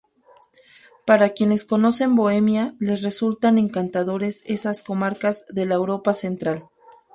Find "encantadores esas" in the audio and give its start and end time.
3.59-4.81